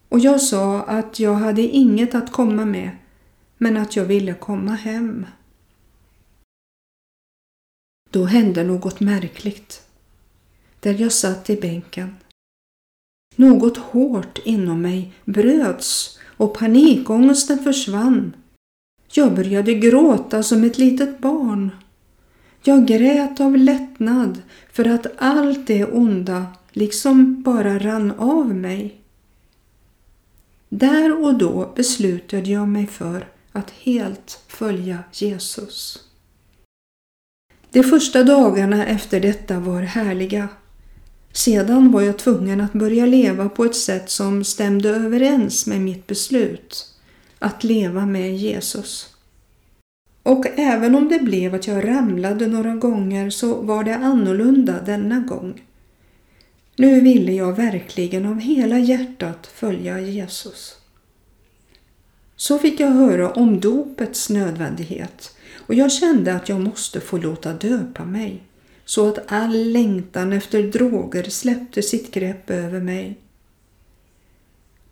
och 0.08 0.18
jag 0.18 0.40
sa 0.40 0.82
att 0.82 1.18
jag 1.18 1.34
hade 1.34 1.62
inget 1.62 2.14
att 2.14 2.32
komma 2.32 2.64
med 2.64 2.90
men 3.58 3.76
att 3.76 3.96
jag 3.96 4.04
ville 4.04 4.34
komma 4.34 4.74
hem. 4.74 5.26
Då 8.10 8.24
hände 8.24 8.64
något 8.64 9.00
märkligt. 9.00 9.86
Där 10.80 10.94
jag 10.94 11.12
satt 11.12 11.50
i 11.50 11.56
bänken. 11.56 12.16
Något 13.36 13.76
hårt 13.76 14.38
inom 14.44 14.82
mig 14.82 15.12
bröts 15.24 16.18
och 16.36 16.54
panikångesten 16.58 17.58
försvann. 17.58 18.36
Jag 19.12 19.34
började 19.34 19.74
gråta 19.74 20.42
som 20.42 20.64
ett 20.64 20.78
litet 20.78 21.18
barn. 21.18 21.70
Jag 22.62 22.86
grät 22.86 23.40
av 23.40 23.56
lättnad 23.56 24.42
för 24.72 24.88
att 24.88 25.06
allt 25.18 25.66
det 25.66 25.84
onda 25.84 26.46
liksom 26.72 27.42
bara 27.42 27.78
rann 27.78 28.10
av 28.10 28.54
mig. 28.54 29.00
Där 30.68 31.24
och 31.24 31.38
då 31.38 31.72
beslutade 31.76 32.50
jag 32.50 32.68
mig 32.68 32.86
för 32.86 33.28
att 33.52 33.70
helt 33.70 34.40
följa 34.48 34.98
Jesus. 35.12 36.04
De 37.70 37.82
första 37.82 38.24
dagarna 38.24 38.86
efter 38.86 39.20
detta 39.20 39.60
var 39.60 39.82
härliga. 39.82 40.48
Sedan 41.32 41.92
var 41.92 42.02
jag 42.02 42.18
tvungen 42.18 42.60
att 42.60 42.72
börja 42.72 43.06
leva 43.06 43.48
på 43.48 43.64
ett 43.64 43.76
sätt 43.76 44.10
som 44.10 44.44
stämde 44.44 44.88
överens 44.88 45.66
med 45.66 45.80
mitt 45.80 46.06
beslut 46.06 46.89
att 47.40 47.64
leva 47.64 48.06
med 48.06 48.36
Jesus. 48.36 49.14
Och 50.22 50.46
även 50.58 50.94
om 50.94 51.08
det 51.08 51.18
blev 51.18 51.54
att 51.54 51.66
jag 51.66 51.88
ramlade 51.88 52.46
några 52.46 52.74
gånger 52.74 53.30
så 53.30 53.60
var 53.62 53.84
det 53.84 53.96
annorlunda 53.96 54.80
denna 54.80 55.20
gång. 55.20 55.62
Nu 56.76 57.00
ville 57.00 57.32
jag 57.32 57.56
verkligen 57.56 58.26
av 58.26 58.40
hela 58.40 58.78
hjärtat 58.78 59.46
följa 59.46 60.00
Jesus. 60.00 60.76
Så 62.36 62.58
fick 62.58 62.80
jag 62.80 62.90
höra 62.90 63.30
om 63.30 63.60
dopets 63.60 64.30
nödvändighet 64.30 65.36
och 65.56 65.74
jag 65.74 65.92
kände 65.92 66.34
att 66.34 66.48
jag 66.48 66.60
måste 66.60 67.00
få 67.00 67.16
låta 67.16 67.52
döpa 67.52 68.04
mig 68.04 68.42
så 68.84 69.08
att 69.08 69.32
all 69.32 69.72
längtan 69.72 70.32
efter 70.32 70.62
droger 70.62 71.22
släppte 71.22 71.82
sitt 71.82 72.14
grepp 72.14 72.50
över 72.50 72.80
mig. 72.80 73.18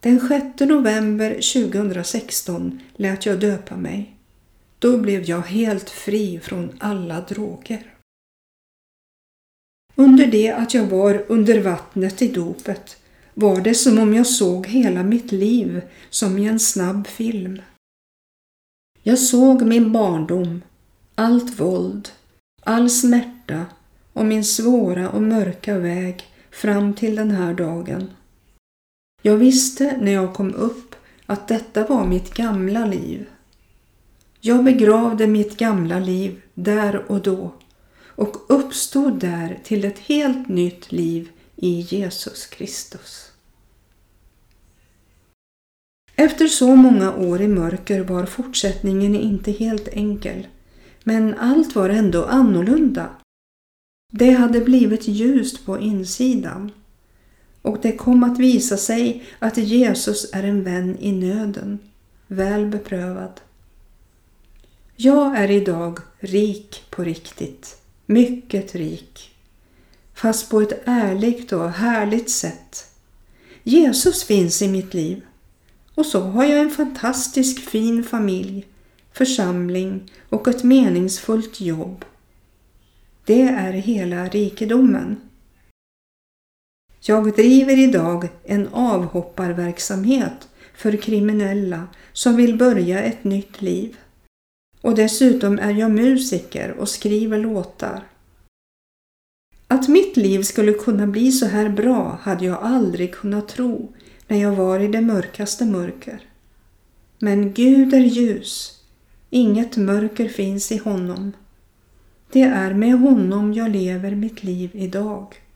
Den 0.01 0.29
6 0.29 0.61
november 0.61 1.31
2016 1.35 2.81
lät 2.97 3.27
jag 3.27 3.41
döpa 3.41 3.77
mig. 3.77 4.17
Då 4.79 4.99
blev 4.99 5.23
jag 5.23 5.41
helt 5.41 5.91
fri 5.91 6.41
från 6.41 6.77
alla 6.79 7.21
droger. 7.21 7.95
Under 9.95 10.27
det 10.27 10.51
att 10.51 10.75
jag 10.75 10.87
var 10.87 11.25
under 11.29 11.61
vattnet 11.61 12.23
i 12.23 12.29
dopet 12.29 12.97
var 13.35 13.61
det 13.61 13.75
som 13.75 13.99
om 13.99 14.15
jag 14.15 14.27
såg 14.27 14.67
hela 14.67 15.03
mitt 15.03 15.33
liv 15.33 15.83
som 16.11 16.39
i 16.39 16.47
en 16.47 16.61
snabb 16.61 17.07
film. 17.07 17.63
Jag 19.03 19.19
såg 19.19 19.63
min 19.63 19.93
barndom, 19.93 20.63
allt 21.15 21.61
våld, 21.61 22.09
all 22.63 22.91
smärta 22.91 23.67
och 24.13 24.27
min 24.27 24.45
svåra 24.45 25.11
och 25.11 25.23
mörka 25.23 25.79
väg 25.79 26.25
fram 26.51 26.95
till 26.95 27.17
den 27.17 27.31
här 27.31 27.55
dagen. 27.55 28.11
Jag 29.23 29.37
visste 29.37 29.97
när 30.01 30.13
jag 30.13 30.35
kom 30.35 30.55
upp 30.55 30.95
att 31.27 31.49
detta 31.49 31.87
var 31.87 32.07
mitt 32.07 32.35
gamla 32.35 32.87
liv. 32.87 33.27
Jag 34.41 34.65
begravde 34.65 35.27
mitt 35.27 35.57
gamla 35.57 35.99
liv 35.99 36.43
där 36.55 37.11
och 37.11 37.23
då 37.23 37.53
och 38.19 38.37
uppstod 38.49 39.21
där 39.21 39.61
till 39.65 39.85
ett 39.85 39.99
helt 39.99 40.49
nytt 40.49 40.93
liv 40.93 41.31
i 41.57 41.81
Jesus 41.81 42.47
Kristus. 42.47 43.33
Efter 46.17 46.47
så 46.47 46.77
många 46.77 47.15
år 47.15 47.41
i 47.41 47.49
mörker 47.49 48.01
var 48.01 48.27
fortsättningen 48.27 49.15
inte 49.15 49.53
helt 49.53 49.89
enkel, 49.89 50.47
men 51.05 51.35
allt 51.35 51.75
var 51.75 51.89
ändå 51.91 52.25
annorlunda. 52.25 53.11
Det 54.13 54.31
hade 54.31 54.61
blivit 54.61 55.09
ljust 55.09 55.67
på 55.67 55.79
insidan 55.79 56.73
och 57.63 57.79
det 57.83 57.93
kom 57.93 58.23
att 58.23 58.39
visa 58.39 58.77
sig 58.77 59.25
att 59.39 59.59
Jesus 59.59 60.31
är 60.33 60.43
en 60.43 60.65
vän 60.65 60.97
i 61.01 61.13
nöden, 61.13 61.79
väl 62.27 62.67
beprövad. 62.67 63.41
Jag 64.97 65.37
är 65.37 65.51
idag 65.51 65.99
rik 66.21 66.83
på 66.91 67.05
riktigt 67.05 67.79
mycket 68.09 68.75
rik, 68.75 69.31
fast 70.15 70.51
på 70.51 70.61
ett 70.61 70.83
ärligt 70.85 71.53
och 71.53 71.71
härligt 71.71 72.31
sätt. 72.31 72.91
Jesus 73.63 74.25
finns 74.25 74.63
i 74.63 74.69
mitt 74.69 74.95
liv 74.95 75.23
och 75.95 76.07
så 76.07 76.21
har 76.21 76.45
jag 76.45 76.61
en 76.61 76.71
fantastisk 76.71 77.61
fin 77.61 78.05
familj, 78.05 78.67
församling 79.13 80.13
och 80.29 80.49
ett 80.49 80.65
meningsfullt 80.65 81.61
jobb. 81.61 82.05
Det 83.25 83.43
är 83.43 83.73
hela 83.73 84.29
rikedomen. 84.29 85.28
Jag 87.09 87.33
driver 87.35 87.79
idag 87.79 88.29
en 88.45 88.69
avhopparverksamhet 88.69 90.49
för 90.75 90.97
kriminella 90.97 91.89
som 92.13 92.37
vill 92.37 92.59
börja 92.59 93.03
ett 93.03 93.25
nytt 93.25 93.63
liv. 93.63 93.97
Och 94.81 94.95
dessutom 94.95 95.59
är 95.59 95.71
jag 95.71 95.91
musiker 95.91 96.71
och 96.71 96.89
skriver 96.89 97.39
låtar. 97.39 98.03
Att 99.69 99.89
mitt 99.89 100.17
liv 100.17 100.43
skulle 100.43 100.73
kunna 100.73 101.07
bli 101.07 101.33
så 101.33 101.47
här 101.47 101.69
bra 101.69 102.19
hade 102.23 102.45
jag 102.45 102.59
aldrig 102.63 103.15
kunnat 103.15 103.49
tro 103.49 103.93
när 104.27 104.43
jag 104.43 104.53
var 104.53 104.81
i 104.81 104.89
det 104.89 105.01
mörkaste 105.01 105.65
mörker. 105.65 106.21
Men 107.19 107.53
Gud 107.53 107.95
är 107.95 108.01
ljus. 108.01 108.83
Inget 109.31 109.77
mörker 109.77 110.29
finns 110.29 110.73
i 110.73 110.77
honom. 110.77 111.33
Det 112.33 112.43
är 112.43 112.75
med 112.75 113.01
honom 113.01 113.53
jag 113.53 113.71
lever 113.71 114.15
mitt 114.15 114.45
liv 114.45 114.71
idag. 114.73 115.48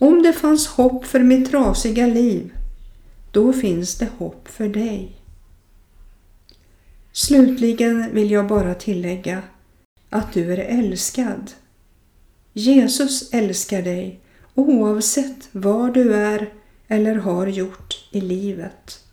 Om 0.00 0.22
det 0.22 0.32
fanns 0.32 0.66
hopp 0.66 1.04
för 1.06 1.20
mitt 1.20 1.50
trasiga 1.50 2.06
liv, 2.06 2.52
då 3.32 3.52
finns 3.52 3.98
det 3.98 4.08
hopp 4.18 4.48
för 4.48 4.68
dig. 4.68 5.16
Slutligen 7.12 8.14
vill 8.14 8.30
jag 8.30 8.46
bara 8.46 8.74
tillägga 8.74 9.42
att 10.10 10.32
du 10.32 10.52
är 10.52 10.58
älskad. 10.58 11.52
Jesus 12.52 13.34
älskar 13.34 13.82
dig 13.82 14.20
oavsett 14.54 15.48
vad 15.52 15.94
du 15.94 16.14
är 16.14 16.52
eller 16.88 17.14
har 17.14 17.46
gjort 17.46 18.08
i 18.10 18.20
livet. 18.20 19.04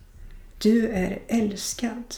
Du 0.62 0.88
är 0.88 1.22
älskad. 1.28 2.14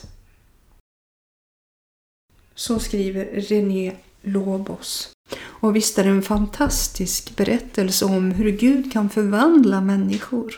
Så 2.55 2.79
skriver 2.79 3.25
René 3.25 3.97
Lobos. 4.23 5.16
Och 5.39 5.77
visst 5.77 5.99
är 5.99 6.05
det 6.05 6.11
en 6.11 6.23
fantastisk 6.23 7.37
berättelse 7.37 8.05
om 8.05 8.31
hur 8.31 8.51
Gud 8.51 8.93
kan 8.93 9.11
förvandla 9.11 9.81
människor. 9.81 10.55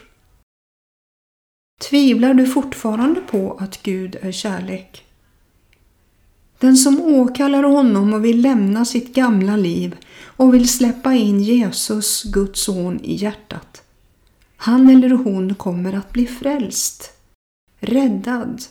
Tvivlar 1.80 2.34
du 2.34 2.46
fortfarande 2.46 3.20
på 3.20 3.56
att 3.60 3.82
Gud 3.82 4.16
är 4.20 4.32
kärlek? 4.32 5.04
Den 6.58 6.76
som 6.76 7.00
åkallar 7.00 7.62
honom 7.62 8.12
och 8.12 8.24
vill 8.24 8.40
lämna 8.40 8.84
sitt 8.84 9.14
gamla 9.14 9.56
liv 9.56 9.96
och 10.24 10.54
vill 10.54 10.68
släppa 10.68 11.14
in 11.14 11.40
Jesus, 11.40 12.22
Guds 12.22 12.60
son, 12.60 13.00
i 13.00 13.14
hjärtat. 13.14 13.82
Han 14.56 14.90
eller 14.90 15.10
hon 15.10 15.54
kommer 15.54 15.92
att 15.92 16.12
bli 16.12 16.26
frälst, 16.26 17.12
räddad. 17.80 18.62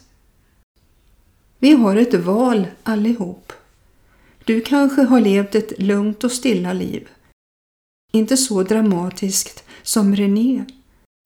Vi 1.60 1.72
har 1.72 1.96
ett 1.96 2.14
val 2.14 2.68
allihop. 2.84 3.54
Du 4.48 4.62
kanske 4.62 5.02
har 5.02 5.22
levt 5.22 5.56
ett 5.56 5.80
lugnt 5.80 6.24
och 6.24 6.32
stilla 6.32 6.74
liv. 6.74 7.10
Inte 8.14 8.38
så 8.38 8.64
dramatiskt 8.64 9.64
som 9.84 10.16
René, 10.16 10.66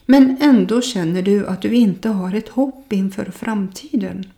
Men 0.05 0.37
ändå 0.41 0.81
känner 0.81 1.21
du 1.21 1.47
att 1.47 1.61
du 1.61 1.75
inte 1.75 2.09
har 2.09 2.33
ett 2.33 2.49
hopp 2.49 2.93
inför 2.93 3.25
framtiden. 3.25 4.31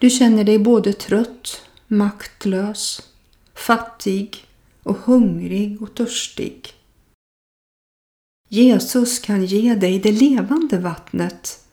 Du 0.00 0.10
känner 0.10 0.44
dig 0.44 0.58
både 0.58 0.92
trött, 0.92 1.62
maktlös, 1.86 3.12
fattig 3.54 4.44
och 4.82 4.96
hungrig 4.96 5.82
och 5.82 5.94
törstig. 5.94 6.72
Jesus 8.48 9.18
kan 9.18 9.44
ge 9.44 9.74
dig 9.74 9.98
det 9.98 10.12
levande 10.12 10.78
vattnet. 10.78 11.69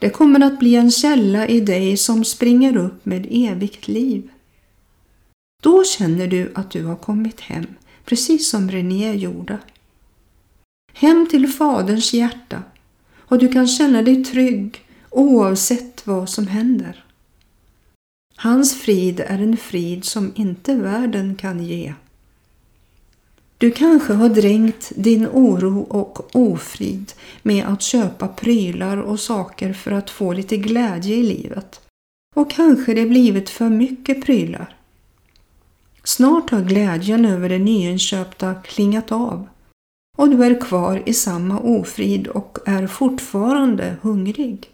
Det 0.00 0.10
kommer 0.10 0.40
att 0.40 0.58
bli 0.58 0.74
en 0.74 0.90
källa 0.90 1.48
i 1.48 1.60
dig 1.60 1.96
som 1.96 2.24
springer 2.24 2.76
upp 2.76 3.06
med 3.06 3.26
evigt 3.30 3.88
liv. 3.88 4.30
Då 5.62 5.84
känner 5.84 6.26
du 6.26 6.52
att 6.54 6.70
du 6.70 6.84
har 6.84 6.96
kommit 6.96 7.40
hem, 7.40 7.66
precis 8.04 8.50
som 8.50 8.70
René 8.70 9.14
gjorde. 9.14 9.58
Hem 10.92 11.26
till 11.30 11.48
Faderns 11.48 12.12
hjärta 12.12 12.62
och 13.18 13.38
du 13.38 13.48
kan 13.48 13.68
känna 13.68 14.02
dig 14.02 14.24
trygg 14.24 14.84
oavsett 15.10 16.06
vad 16.06 16.28
som 16.28 16.46
händer. 16.46 17.04
Hans 18.36 18.74
frid 18.74 19.20
är 19.20 19.38
en 19.38 19.56
frid 19.56 20.04
som 20.04 20.32
inte 20.34 20.74
världen 20.74 21.34
kan 21.34 21.64
ge. 21.64 21.94
Du 23.60 23.70
kanske 23.70 24.12
har 24.12 24.28
drängt 24.28 24.92
din 24.96 25.26
oro 25.26 25.80
och 25.80 26.36
ofrid 26.36 27.12
med 27.42 27.66
att 27.66 27.82
köpa 27.82 28.28
prylar 28.28 28.96
och 28.96 29.20
saker 29.20 29.72
för 29.72 29.90
att 29.90 30.10
få 30.10 30.32
lite 30.32 30.56
glädje 30.56 31.16
i 31.16 31.22
livet. 31.22 31.80
Och 32.36 32.50
kanske 32.50 32.94
det 32.94 33.06
blivit 33.06 33.50
för 33.50 33.68
mycket 33.68 34.24
prylar. 34.24 34.76
Snart 36.04 36.50
har 36.50 36.62
glädjen 36.62 37.24
över 37.24 37.48
det 37.48 37.58
nyinköpta 37.58 38.54
klingat 38.54 39.12
av 39.12 39.48
och 40.18 40.28
du 40.28 40.44
är 40.44 40.60
kvar 40.60 41.02
i 41.06 41.14
samma 41.14 41.58
ofrid 41.58 42.26
och 42.26 42.58
är 42.66 42.86
fortfarande 42.86 43.96
hungrig. 44.02 44.70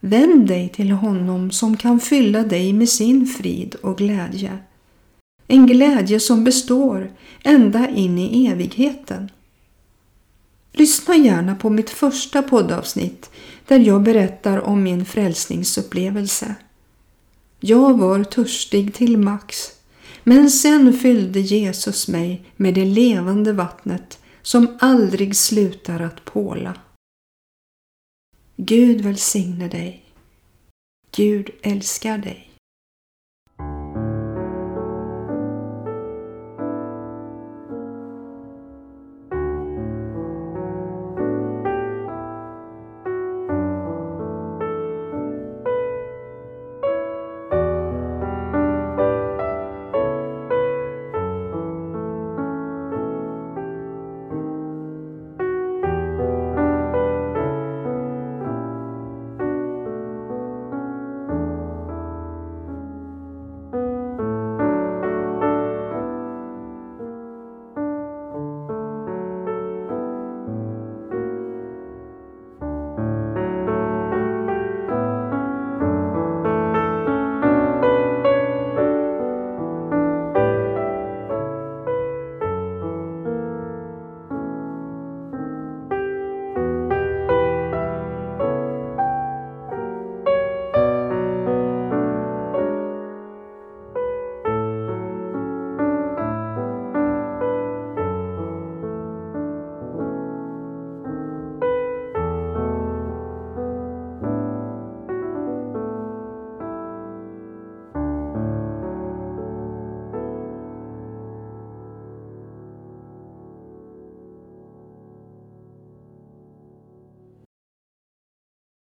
Vänd 0.00 0.48
dig 0.48 0.68
till 0.68 0.90
honom 0.90 1.50
som 1.50 1.76
kan 1.76 2.00
fylla 2.00 2.42
dig 2.42 2.72
med 2.72 2.88
sin 2.88 3.26
frid 3.26 3.74
och 3.74 3.98
glädje. 3.98 4.58
En 5.46 5.66
glädje 5.66 6.20
som 6.20 6.44
består 6.44 7.12
ända 7.42 7.88
in 7.88 8.18
i 8.18 8.46
evigheten. 8.46 9.30
Lyssna 10.72 11.16
gärna 11.16 11.54
på 11.54 11.70
mitt 11.70 11.90
första 11.90 12.42
poddavsnitt 12.42 13.30
där 13.66 13.78
jag 13.78 14.02
berättar 14.02 14.60
om 14.60 14.82
min 14.82 15.04
frälsningsupplevelse. 15.04 16.54
Jag 17.60 17.98
var 17.98 18.24
törstig 18.24 18.94
till 18.94 19.18
max, 19.18 19.70
men 20.24 20.50
sen 20.50 20.92
fyllde 20.92 21.40
Jesus 21.40 22.08
mig 22.08 22.44
med 22.56 22.74
det 22.74 22.84
levande 22.84 23.52
vattnet 23.52 24.18
som 24.42 24.78
aldrig 24.80 25.36
slutar 25.36 26.00
att 26.00 26.24
påla. 26.24 26.74
Gud 28.56 29.00
välsigne 29.00 29.68
dig. 29.68 30.04
Gud 31.16 31.50
älskar 31.62 32.18
dig. 32.18 32.53